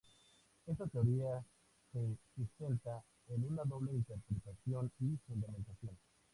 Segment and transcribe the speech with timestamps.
[0.65, 1.45] Esta teoría
[1.93, 5.95] se sustenta en una doble interpretación y fundamentación.